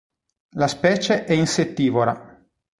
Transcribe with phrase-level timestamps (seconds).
[0.55, 2.43] La specie è insettivora.